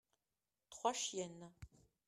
[0.71, 1.45] trois chiennes.